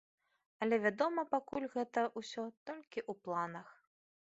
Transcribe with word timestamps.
Але, 0.65 0.79
вядома, 0.85 1.27
пакуль 1.35 1.69
гэта 1.75 2.09
ўсё 2.19 2.49
толькі 2.71 2.99
ў 3.05 3.21
планах. 3.29 3.67